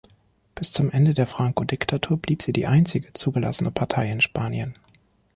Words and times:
Bis 0.55 0.71
zum 0.71 0.89
Ende 0.89 1.13
der 1.13 1.27
Franco-Diktatur 1.27 2.17
blieb 2.17 2.41
sie 2.41 2.53
die 2.53 2.65
einzige 2.65 3.13
zugelassene 3.13 3.69
Partei 3.69 4.09
in 4.11 4.19
Spanien. 4.19 4.73